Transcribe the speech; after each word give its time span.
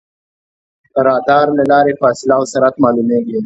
د 0.93 0.95
رادار 1.07 1.47
له 1.57 1.63
لارې 1.71 1.93
فاصله 2.01 2.33
او 2.39 2.43
سرعت 2.53 2.75
معلومېږي. 2.83 3.39